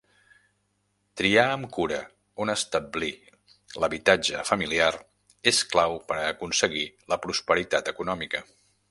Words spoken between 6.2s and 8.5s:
a aconseguir la prosperitat econòmica.